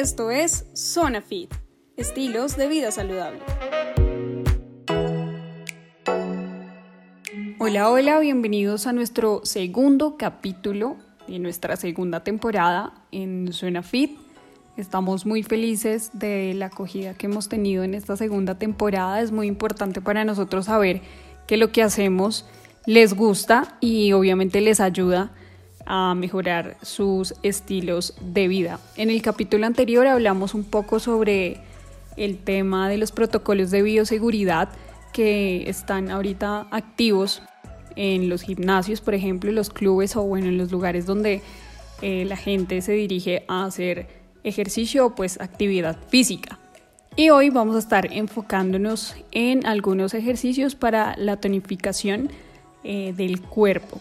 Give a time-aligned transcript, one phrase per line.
[0.00, 1.52] Esto es Zona Fit,
[1.94, 3.40] estilos de vida saludable.
[7.58, 10.96] Hola, hola, bienvenidos a nuestro segundo capítulo
[11.28, 14.18] de nuestra segunda temporada en Zona Fit.
[14.78, 19.20] Estamos muy felices de la acogida que hemos tenido en esta segunda temporada.
[19.20, 21.02] Es muy importante para nosotros saber
[21.46, 22.46] que lo que hacemos
[22.86, 25.30] les gusta y obviamente les ayuda
[25.92, 28.78] a mejorar sus estilos de vida.
[28.96, 31.58] En el capítulo anterior hablamos un poco sobre
[32.16, 34.68] el tema de los protocolos de bioseguridad
[35.12, 37.42] que están ahorita activos
[37.96, 41.42] en los gimnasios, por ejemplo, en los clubes o bueno, en los lugares donde
[42.02, 44.06] eh, la gente se dirige a hacer
[44.44, 46.60] ejercicio o pues actividad física.
[47.16, 52.30] Y hoy vamos a estar enfocándonos en algunos ejercicios para la tonificación
[52.84, 54.00] eh, del cuerpo.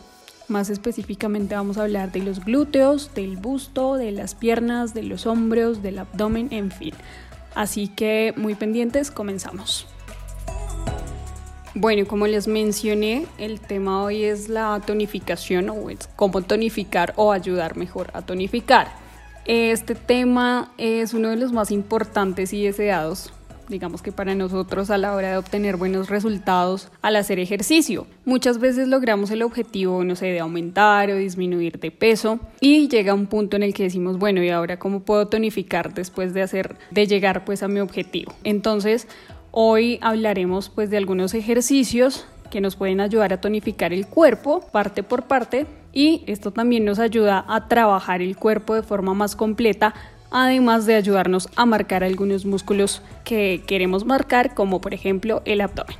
[0.49, 5.27] Más específicamente vamos a hablar de los glúteos, del busto, de las piernas, de los
[5.27, 6.95] hombros, del abdomen, en fin.
[7.53, 9.85] Así que muy pendientes, comenzamos.
[11.75, 17.31] Bueno, como les mencioné, el tema hoy es la tonificación o es cómo tonificar o
[17.31, 18.87] ayudar mejor a tonificar.
[19.45, 23.31] Este tema es uno de los más importantes y deseados
[23.69, 28.07] digamos que para nosotros a la hora de obtener buenos resultados al hacer ejercicio.
[28.25, 33.13] Muchas veces logramos el objetivo, no sé, de aumentar o disminuir de peso y llega
[33.13, 36.77] un punto en el que decimos, bueno, ¿y ahora cómo puedo tonificar después de hacer
[36.91, 38.33] de llegar pues a mi objetivo?
[38.43, 39.07] Entonces,
[39.51, 45.03] hoy hablaremos pues de algunos ejercicios que nos pueden ayudar a tonificar el cuerpo parte
[45.03, 49.93] por parte y esto también nos ayuda a trabajar el cuerpo de forma más completa
[50.31, 55.97] además de ayudarnos a marcar algunos músculos que queremos marcar, como por ejemplo el abdomen.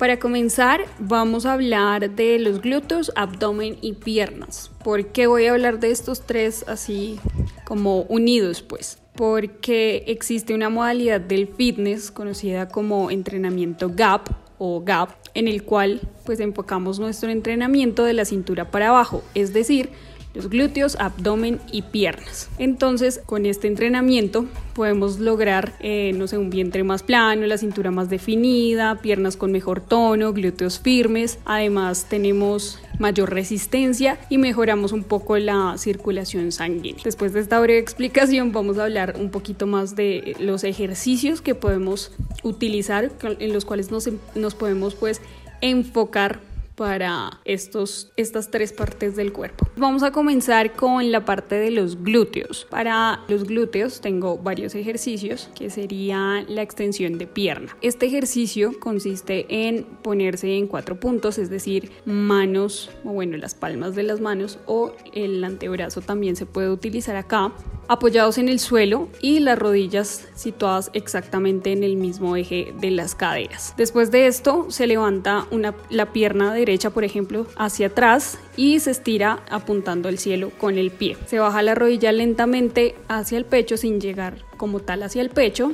[0.00, 4.70] Para comenzar, vamos a hablar de los glúteos, abdomen y piernas.
[4.82, 7.20] ¿Por qué voy a hablar de estos tres así
[7.64, 8.62] como unidos?
[8.62, 15.64] Pues porque existe una modalidad del fitness conocida como entrenamiento GAP o GAP, en el
[15.64, 19.90] cual pues enfocamos nuestro entrenamiento de la cintura para abajo, es decir,
[20.34, 22.48] los glúteos, abdomen y piernas.
[22.58, 27.90] Entonces, con este entrenamiento podemos lograr, eh, no sé, un vientre más plano, la cintura
[27.90, 31.38] más definida, piernas con mejor tono, glúteos firmes.
[31.44, 37.02] Además, tenemos mayor resistencia y mejoramos un poco la circulación sanguínea.
[37.02, 41.54] Después de esta breve explicación, vamos a hablar un poquito más de los ejercicios que
[41.54, 42.12] podemos
[42.42, 45.20] utilizar, en los cuales nos, nos podemos pues
[45.60, 46.40] enfocar
[46.80, 49.68] para estos, estas tres partes del cuerpo.
[49.76, 52.66] Vamos a comenzar con la parte de los glúteos.
[52.70, 57.76] Para los glúteos tengo varios ejercicios que sería la extensión de pierna.
[57.82, 63.94] Este ejercicio consiste en ponerse en cuatro puntos, es decir, manos o bueno, las palmas
[63.94, 67.52] de las manos o el antebrazo también se puede utilizar acá
[67.90, 73.16] apoyados en el suelo y las rodillas situadas exactamente en el mismo eje de las
[73.16, 73.74] caderas.
[73.76, 75.48] Después de esto se levanta
[75.90, 80.92] la pierna derecha, por ejemplo, hacia atrás y se estira apuntando al cielo con el
[80.92, 81.16] pie.
[81.26, 85.72] Se baja la rodilla lentamente hacia el pecho sin llegar como tal hacia el pecho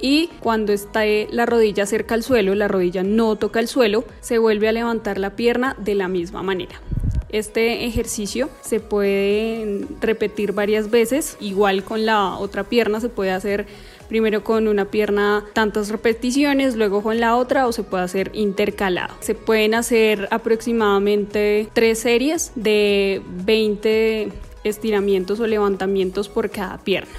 [0.00, 4.38] y cuando está la rodilla cerca al suelo, la rodilla no toca el suelo, se
[4.38, 6.80] vuelve a levantar la pierna de la misma manera.
[7.28, 13.66] Este ejercicio se puede repetir varias veces, igual con la otra pierna se puede hacer
[14.08, 19.14] primero con una pierna tantas repeticiones, luego con la otra o se puede hacer intercalado.
[19.20, 24.28] Se pueden hacer aproximadamente tres series de 20
[24.62, 27.14] estiramientos o levantamientos por cada pierna.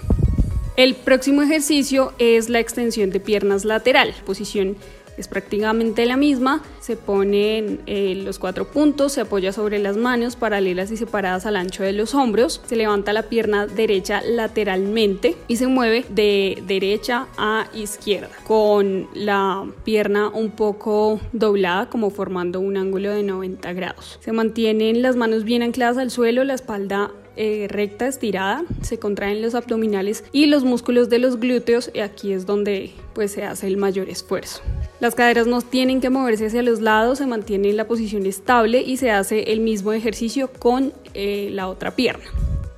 [0.77, 4.77] El próximo ejercicio es la extensión de piernas lateral, posición
[5.17, 10.35] es prácticamente la misma, se ponen eh, los cuatro puntos, se apoya sobre las manos
[10.35, 15.57] paralelas y separadas al ancho de los hombros, se levanta la pierna derecha lateralmente y
[15.57, 22.77] se mueve de derecha a izquierda con la pierna un poco doblada como formando un
[22.77, 24.19] ángulo de 90 grados.
[24.21, 29.41] Se mantienen las manos bien ancladas al suelo, la espalda eh, recta, estirada, se contraen
[29.41, 33.67] los abdominales y los músculos de los glúteos y aquí es donde pues se hace
[33.67, 34.61] el mayor esfuerzo.
[34.99, 38.81] Las caderas no tienen que moverse hacia los lados, se mantiene en la posición estable
[38.81, 42.25] y se hace el mismo ejercicio con eh, la otra pierna.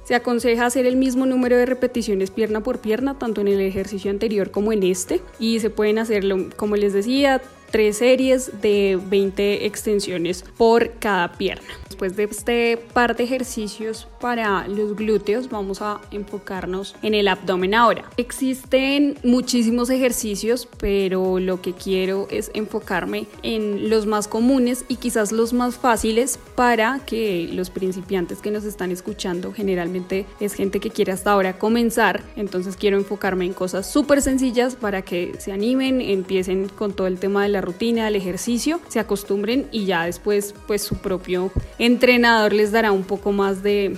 [0.09, 4.09] Se aconseja hacer el mismo número de repeticiones pierna por pierna, tanto en el ejercicio
[4.09, 5.21] anterior como en este.
[5.39, 11.67] Y se pueden hacerlo, como les decía, tres series de 20 extensiones por cada pierna.
[11.99, 17.73] Después de este par de ejercicios para los glúteos, vamos a enfocarnos en el abdomen
[17.73, 18.05] ahora.
[18.15, 25.33] Existen muchísimos ejercicios, pero lo que quiero es enfocarme en los más comunes y quizás
[25.33, 30.91] los más fáciles para que los principiantes que nos están escuchando, generalmente es gente que
[30.91, 35.99] quiere hasta ahora comenzar, entonces quiero enfocarme en cosas súper sencillas para que se animen,
[35.99, 40.53] empiecen con todo el tema de la rutina, el ejercicio, se acostumbren y ya después
[40.67, 43.95] pues su propio entrenador les dará un poco más de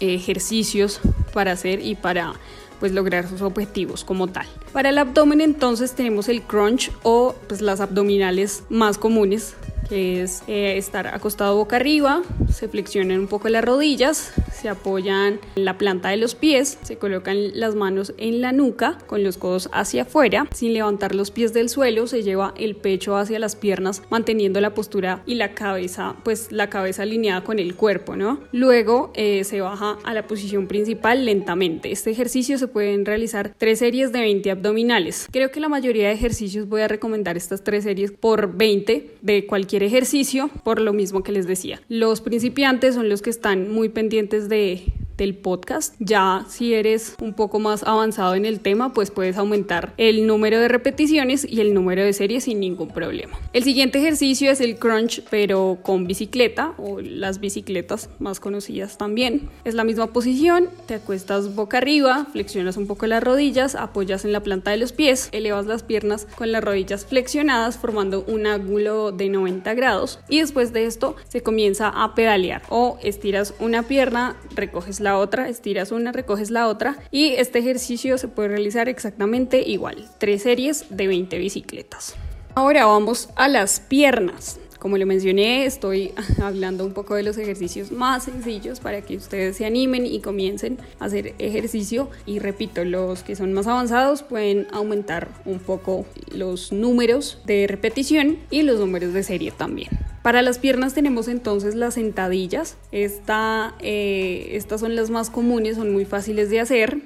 [0.00, 1.00] ejercicios
[1.32, 2.34] para hacer y para
[2.80, 4.46] pues lograr sus objetivos como tal.
[4.72, 9.54] Para el abdomen entonces tenemos el crunch o pues las abdominales más comunes
[9.90, 15.64] es eh, estar acostado boca arriba, se flexionan un poco las rodillas, se apoyan en
[15.64, 19.68] la planta de los pies, se colocan las manos en la nuca con los codos
[19.72, 24.02] hacia afuera, sin levantar los pies del suelo, se lleva el pecho hacia las piernas
[24.10, 28.40] manteniendo la postura y la cabeza, pues la cabeza alineada con el cuerpo, ¿no?
[28.52, 31.92] Luego eh, se baja a la posición principal lentamente.
[31.92, 35.28] Este ejercicio se pueden realizar tres series de 20 abdominales.
[35.30, 39.46] Creo que la mayoría de ejercicios voy a recomendar estas tres series por 20 de
[39.46, 41.80] cualquier ejercicio, por lo mismo que les decía.
[41.88, 45.94] Los principiantes son los que están muy pendientes de del podcast.
[45.98, 50.58] Ya si eres un poco más avanzado en el tema, pues puedes aumentar el número
[50.58, 53.38] de repeticiones y el número de series sin ningún problema.
[53.52, 59.50] El siguiente ejercicio es el crunch, pero con bicicleta o las bicicletas más conocidas también.
[59.64, 64.32] Es la misma posición, te acuestas boca arriba, flexionas un poco las rodillas, apoyas en
[64.32, 69.12] la planta de los pies, elevas las piernas con las rodillas flexionadas formando un ángulo
[69.12, 74.36] de 90 grados y después de esto se comienza a pedalear o estiras una pierna,
[74.54, 79.60] recoges la otra, estiras una, recoges la otra y este ejercicio se puede realizar exactamente
[79.60, 82.16] igual, tres series de 20 bicicletas.
[82.54, 84.58] Ahora vamos a las piernas.
[84.80, 86.12] Como le mencioné, estoy
[86.42, 90.78] hablando un poco de los ejercicios más sencillos para que ustedes se animen y comiencen
[90.98, 92.08] a hacer ejercicio.
[92.24, 98.38] Y repito, los que son más avanzados pueden aumentar un poco los números de repetición
[98.50, 99.90] y los números de serie también.
[100.22, 102.78] Para las piernas tenemos entonces las sentadillas.
[102.90, 107.02] Eh, estas son las más comunes, son muy fáciles de hacer.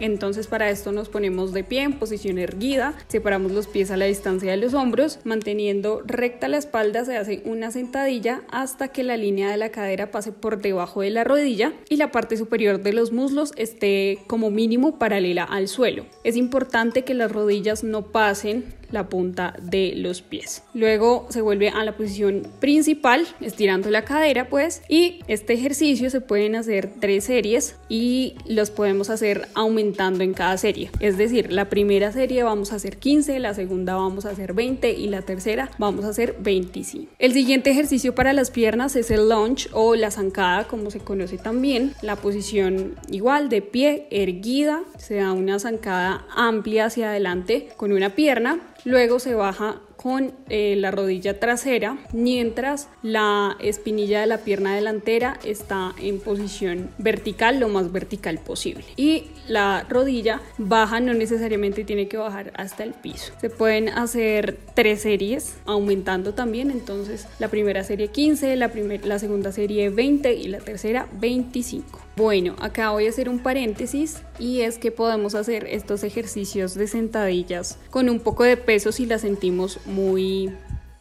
[0.00, 4.04] Entonces para esto nos ponemos de pie en posición erguida, separamos los pies a la
[4.04, 9.16] distancia de los hombros, manteniendo recta la espalda se hace una sentadilla hasta que la
[9.16, 12.92] línea de la cadera pase por debajo de la rodilla y la parte superior de
[12.92, 16.06] los muslos esté como mínimo paralela al suelo.
[16.24, 20.62] Es importante que las rodillas no pasen la punta de los pies.
[20.74, 26.20] Luego se vuelve a la posición principal, estirando la cadera pues, y este ejercicio se
[26.20, 30.90] pueden hacer tres series y los podemos hacer aumentando en cada serie.
[31.00, 34.92] Es decir, la primera serie vamos a hacer 15, la segunda vamos a hacer 20
[34.92, 37.12] y la tercera vamos a hacer 25.
[37.18, 41.38] El siguiente ejercicio para las piernas es el lunge o la zancada como se conoce
[41.38, 41.94] también.
[42.02, 48.10] La posición igual de pie erguida, se da una zancada amplia hacia adelante con una
[48.10, 54.76] pierna Luego se baja con eh, la rodilla trasera, mientras la espinilla de la pierna
[54.76, 58.84] delantera está en posición vertical, lo más vertical posible.
[58.96, 63.32] Y la rodilla baja, no necesariamente tiene que bajar hasta el piso.
[63.40, 68.70] Se pueden hacer tres series, aumentando también, entonces la primera serie 15, la,
[69.02, 72.08] la segunda serie 20 y la tercera 25.
[72.18, 76.88] Bueno, acá voy a hacer un paréntesis y es que podemos hacer estos ejercicios de
[76.88, 80.52] sentadillas con un poco de peso si las sentimos muy,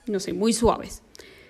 [0.07, 1.03] no sé, muy suaves.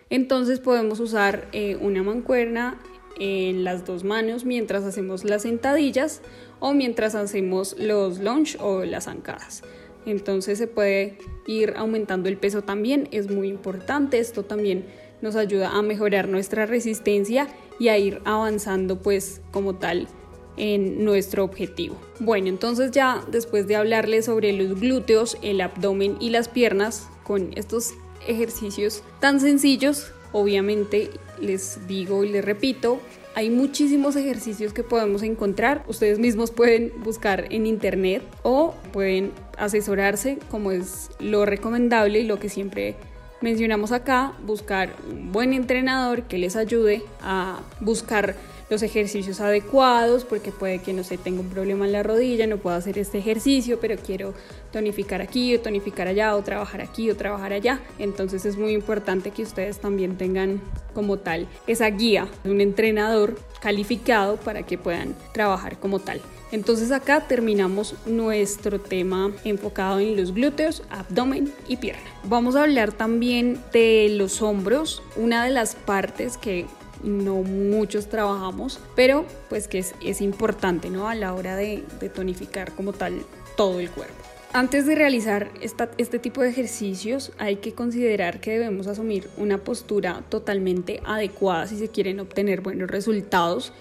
[0.10, 2.80] Entonces podemos usar eh, una mancuerna
[3.20, 6.22] en las dos manos mientras hacemos las sentadillas
[6.60, 9.64] o mientras hacemos los lunge o las zancadas.
[10.06, 14.20] Entonces se puede ir aumentando el peso también, es muy importante.
[14.20, 14.86] Esto también
[15.22, 17.48] nos ayuda a mejorar nuestra resistencia
[17.80, 20.08] y a ir avanzando pues como tal
[20.56, 21.98] en nuestro objetivo.
[22.20, 27.52] Bueno, entonces ya después de hablarles sobre los glúteos, el abdomen y las piernas con
[27.56, 27.94] estos
[28.26, 33.00] ejercicios tan sencillos, obviamente les digo y les repito,
[33.36, 35.84] hay muchísimos ejercicios que podemos encontrar.
[35.88, 42.40] Ustedes mismos pueden buscar en internet o pueden asesorarse como es lo recomendable y lo
[42.40, 42.96] que siempre
[43.42, 48.36] mencionamos acá, buscar un buen entrenador que les ayude a buscar
[48.70, 52.58] los ejercicios adecuados, porque puede que no sé, tenga un problema en la rodilla, no
[52.58, 54.34] puedo hacer este ejercicio, pero quiero
[54.72, 57.80] tonificar aquí o tonificar allá o trabajar aquí o trabajar allá.
[58.00, 60.62] Entonces es muy importante que ustedes también tengan
[60.94, 66.22] como tal esa guía un entrenador calificado para que puedan trabajar como tal.
[66.52, 72.02] Entonces acá terminamos nuestro tema enfocado en los glúteos, abdomen y pierna.
[72.24, 76.66] Vamos a hablar también de los hombros, una de las partes que
[77.04, 81.08] no muchos trabajamos, pero pues que es, importante ¿no?
[81.08, 83.22] a la hora de, tonificar como tal
[83.56, 84.16] todo el cuerpo.
[84.54, 85.50] Antes de realizar
[85.98, 91.78] este tipo de ejercicios hay que considerar que debemos asumir una postura totalmente adecuada si
[91.78, 93.74] se quieren obtener buenos resultados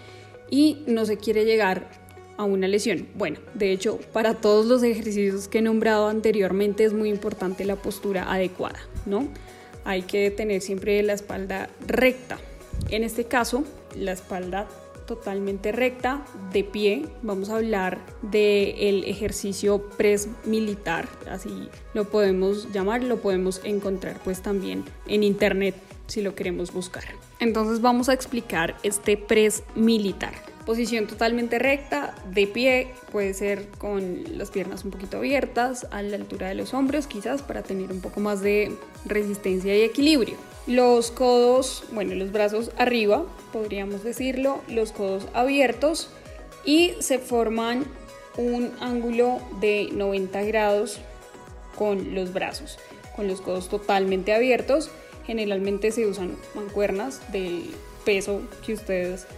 [0.51, 1.89] y no se quiere llegar
[2.37, 3.07] a una lesión.
[3.15, 7.77] Bueno, de hecho, para todos los ejercicios que he nombrado anteriormente es muy importante la
[7.77, 9.29] postura adecuada, ¿no?
[9.85, 12.39] Hay que tener siempre la espalda recta.
[12.91, 13.65] En este caso,
[13.95, 14.67] la espalda
[15.07, 17.07] totalmente recta, de pie.
[17.23, 24.43] Vamos a hablar del ejercicio press militar, así lo podemos llamar, lo podemos encontrar pues
[24.43, 25.75] también en internet
[26.07, 27.05] si lo queremos buscar.
[27.41, 30.35] Entonces vamos a explicar este press militar.
[30.67, 36.17] Posición totalmente recta, de pie, puede ser con las piernas un poquito abiertas, a la
[36.17, 38.73] altura de los hombros quizás para tener un poco más de
[39.05, 40.35] resistencia y equilibrio.
[40.67, 46.11] Los codos, bueno, los brazos arriba, podríamos decirlo, los codos abiertos
[46.65, 47.85] y se forman
[48.37, 50.99] un ángulo de 90 grados
[51.79, 52.77] con los brazos,
[53.15, 54.91] con los codos totalmente abiertos.
[55.27, 57.71] Generalmente se usan mancuernas del
[58.05, 59.29] peso que ustedes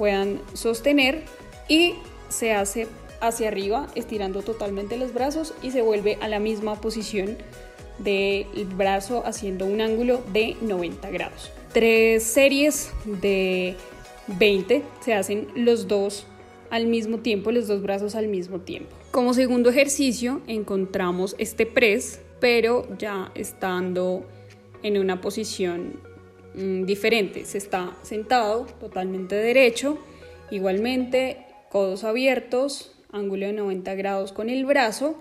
[0.00, 1.24] puedan sostener
[1.68, 1.92] y
[2.30, 2.86] se hace
[3.20, 7.36] hacia arriba estirando totalmente los brazos y se vuelve a la misma posición
[7.98, 8.46] del
[8.78, 11.52] brazo haciendo un ángulo de 90 grados.
[11.74, 13.76] Tres series de
[14.38, 16.24] 20 se hacen los dos
[16.70, 18.96] al mismo tiempo, los dos brazos al mismo tiempo.
[19.10, 24.24] Como segundo ejercicio encontramos este press, pero ya estando
[24.82, 26.00] en una posición
[26.54, 27.44] Mm, diferente.
[27.44, 29.98] Se está sentado totalmente derecho,
[30.50, 35.20] igualmente codos abiertos, ángulo de 90 grados con el brazo,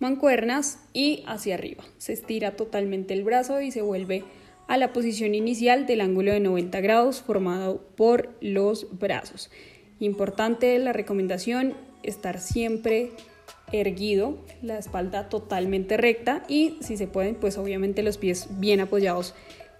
[0.00, 1.84] mancuernas y hacia arriba.
[1.98, 4.24] Se estira totalmente el brazo y se vuelve
[4.66, 9.50] a la posición inicial del ángulo de 90 grados formado por los brazos.
[10.00, 13.10] Importante la recomendación, estar siempre
[13.72, 19.34] erguido, la espalda totalmente recta y si se pueden, pues obviamente los pies bien apoyados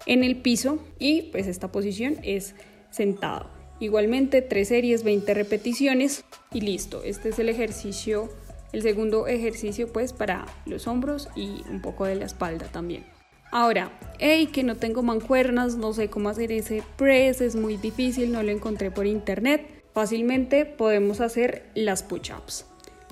[0.05, 2.55] en el piso y pues esta posición es
[2.89, 3.49] sentado.
[3.79, 7.03] Igualmente tres series, 20 repeticiones y listo.
[7.03, 8.29] Este es el ejercicio,
[8.71, 13.05] el segundo ejercicio pues para los hombros y un poco de la espalda también.
[13.51, 18.31] Ahora, hey, que no tengo mancuernas, no sé cómo hacer ese press, es muy difícil,
[18.31, 19.83] no lo encontré por internet.
[19.93, 22.65] Fácilmente podemos hacer las push-ups.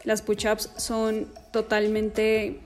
[0.03, 2.59] Las push-ups son totalmente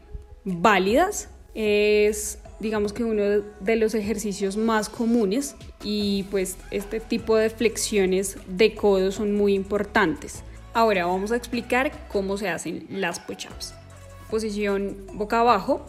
[0.44, 1.30] válidas.
[1.54, 8.38] Es digamos que uno de los ejercicios más comunes y pues este tipo de flexiones
[8.48, 10.44] de codo son muy importantes.
[10.74, 13.74] Ahora vamos a explicar cómo se hacen las push-ups.
[14.30, 15.86] Posición boca abajo,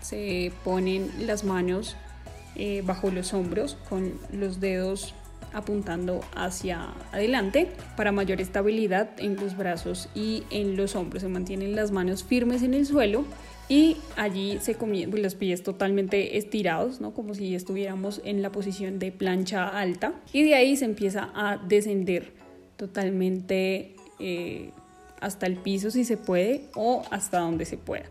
[0.00, 1.96] se ponen las manos
[2.56, 5.14] eh, bajo los hombros con los dedos
[5.52, 11.22] apuntando hacia adelante para mayor estabilidad en los brazos y en los hombros.
[11.22, 13.24] Se mantienen las manos firmes en el suelo
[13.70, 17.14] y allí se comienzan pues, los pies totalmente estirados, ¿no?
[17.14, 21.56] como si estuviéramos en la posición de plancha alta y de ahí se empieza a
[21.56, 22.32] descender
[22.76, 24.72] totalmente eh,
[25.20, 28.06] hasta el piso si se puede o hasta donde se pueda.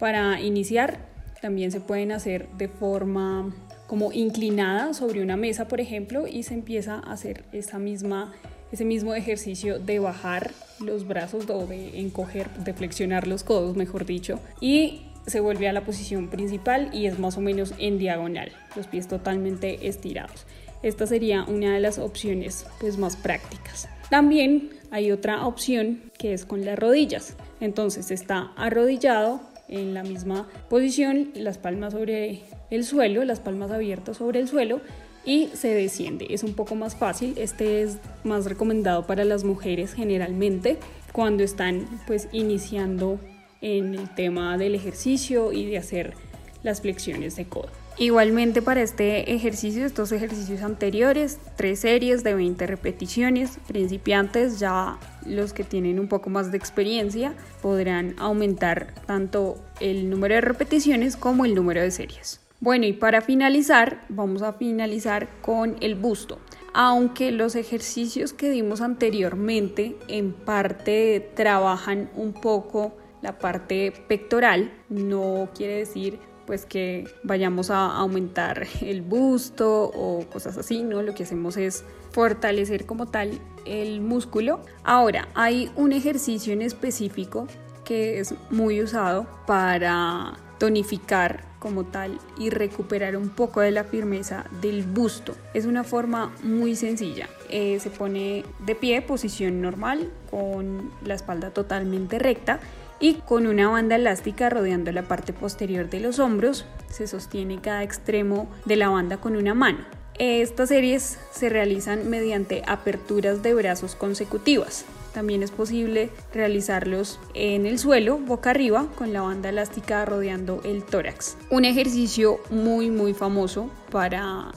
[0.00, 0.98] Para iniciar
[1.40, 3.54] también se pueden hacer de forma
[3.86, 8.32] como inclinada sobre una mesa, por ejemplo, y se empieza a hacer esa misma,
[8.72, 14.04] ese mismo ejercicio de bajar los brazos o de encoger, de flexionar los codos, mejor
[14.04, 18.52] dicho, y se vuelve a la posición principal y es más o menos en diagonal,
[18.76, 20.46] los pies totalmente estirados.
[20.82, 23.88] Esta sería una de las opciones pues más prácticas.
[24.10, 27.36] También hay otra opción que es con las rodillas.
[27.60, 34.18] Entonces está arrodillado en la misma posición, las palmas sobre el suelo, las palmas abiertas
[34.18, 34.80] sobre el suelo
[35.24, 36.26] y se desciende.
[36.30, 40.78] Es un poco más fácil, este es más recomendado para las mujeres generalmente
[41.12, 43.18] cuando están pues iniciando
[43.60, 46.14] en el tema del ejercicio y de hacer
[46.62, 47.70] las flexiones de codo.
[47.96, 55.52] Igualmente para este ejercicio, estos ejercicios anteriores, tres series de 20 repeticiones, principiantes, ya los
[55.52, 61.44] que tienen un poco más de experiencia, podrán aumentar tanto el número de repeticiones como
[61.44, 62.43] el número de series.
[62.64, 66.38] Bueno, y para finalizar, vamos a finalizar con el busto.
[66.72, 75.50] aunque los ejercicios que dimos anteriormente en parte trabajan un poco la parte pectoral, no
[75.54, 81.02] quiere decir pues que vayamos a aumentar el busto o cosas así, ¿no?
[81.02, 84.62] Lo que hacemos es fortalecer como tal el músculo.
[84.84, 87.46] Ahora, hay un ejercicio en específico
[87.84, 94.44] que es muy usado para tonificar como tal y recuperar un poco de la firmeza
[94.60, 95.34] del busto.
[95.54, 97.28] Es una forma muy sencilla.
[97.48, 102.60] Eh, se pone de pie, posición normal, con la espalda totalmente recta
[103.00, 106.66] y con una banda elástica rodeando la parte posterior de los hombros.
[106.90, 109.78] Se sostiene cada extremo de la banda con una mano.
[110.18, 114.84] Estas series se realizan mediante aperturas de brazos consecutivas.
[115.14, 120.82] También es posible realizarlos en el suelo, boca arriba, con la banda elástica rodeando el
[120.82, 121.36] tórax.
[121.50, 124.50] Un ejercicio muy muy famoso para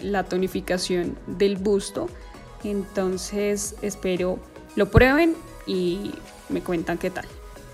[0.00, 2.08] la tonificación del busto.
[2.64, 4.38] Entonces espero
[4.76, 5.34] lo prueben
[5.66, 6.12] y
[6.48, 7.26] me cuentan qué tal.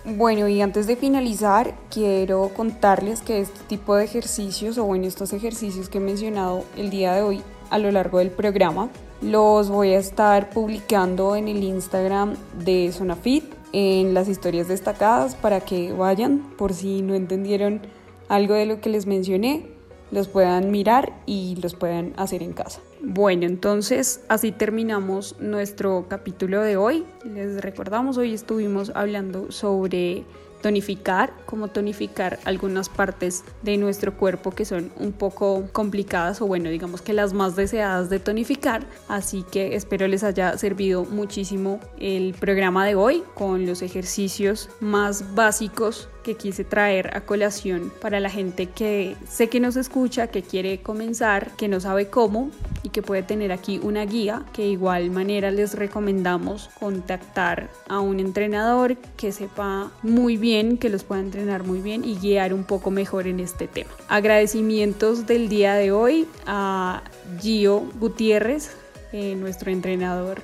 [0.05, 5.33] Bueno, y antes de finalizar, quiero contarles que este tipo de ejercicios, o bueno, estos
[5.33, 8.91] ejercicios que he mencionado el día de hoy a lo largo del programa,
[9.25, 15.61] los voy a estar publicando en el Instagram de Zonafit, en las historias destacadas, para
[15.61, 17.81] que vayan, por si no entendieron
[18.29, 19.67] algo de lo que les mencioné,
[20.11, 22.81] los puedan mirar y los puedan hacer en casa.
[23.01, 27.05] Bueno, entonces así terminamos nuestro capítulo de hoy.
[27.25, 30.25] Les recordamos, hoy estuvimos hablando sobre
[30.65, 36.71] tonificar, cómo tonificar algunas partes de nuestro cuerpo que son un poco complicadas o bueno,
[36.71, 38.87] digamos que las más deseadas de tonificar.
[39.07, 45.35] Así que espero les haya servido muchísimo el programa de hoy con los ejercicios más
[45.35, 50.43] básicos que quise traer a colación para la gente que sé que nos escucha, que
[50.43, 52.51] quiere comenzar, que no sabe cómo
[52.83, 58.19] y que puede tener aquí una guía que igual manera les recomendamos contactar a un
[58.19, 62.91] entrenador que sepa muy bien, que los pueda entrenar muy bien y guiar un poco
[62.91, 63.91] mejor en este tema.
[64.09, 67.03] Agradecimientos del día de hoy a
[67.41, 68.75] Gio Gutiérrez,
[69.13, 70.41] eh, nuestro entrenador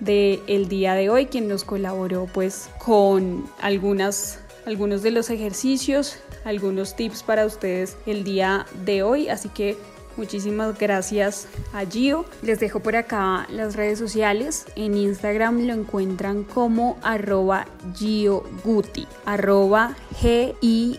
[0.00, 6.18] del el día de hoy, quien nos colaboró pues con algunas algunos de los ejercicios,
[6.44, 9.28] algunos tips para ustedes el día de hoy.
[9.28, 9.76] Así que
[10.16, 12.24] Muchísimas gracias a Gio.
[12.40, 14.64] Les dejo por acá las redes sociales.
[14.74, 19.06] En Instagram lo encuentran como arroba GioGuti.
[19.26, 20.96] Arroba G-I-O-G-U-T-T-I.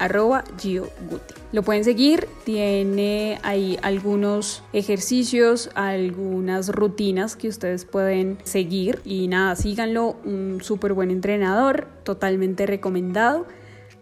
[0.00, 1.34] Arroba GioGuti.
[1.52, 9.54] Lo pueden seguir, tiene ahí algunos ejercicios, algunas rutinas que ustedes pueden seguir y nada,
[9.56, 13.46] síganlo, un súper buen entrenador, totalmente recomendado,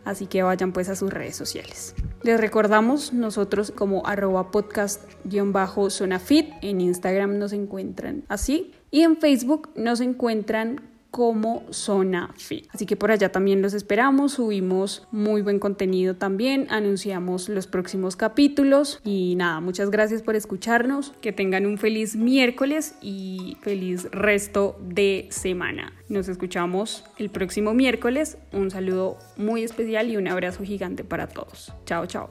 [0.04, 1.94] así que vayan pues a sus redes sociales.
[2.22, 9.70] Les recordamos nosotros como arroba podcast-zona fit, en Instagram nos encuentran así y en Facebook
[9.74, 12.66] nos encuentran como Zona Fit.
[12.72, 18.16] Así que por allá también los esperamos, subimos muy buen contenido también, anunciamos los próximos
[18.16, 24.78] capítulos y nada, muchas gracias por escucharnos, que tengan un feliz miércoles y feliz resto
[24.80, 25.92] de semana.
[26.08, 31.72] Nos escuchamos el próximo miércoles, un saludo muy especial y un abrazo gigante para todos.
[31.84, 32.30] Chao, chao.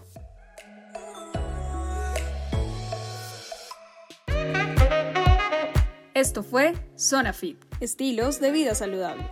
[6.17, 9.29] Esto fue Zona Fit, estilos de vida saludable.